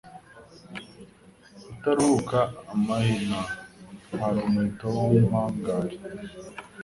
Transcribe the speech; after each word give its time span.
Rutaruhuka 1.63 2.39
amahina 2.73 3.39
ntwara 4.07 4.39
umuheto 4.47 4.87
w'impangare, 5.09 5.93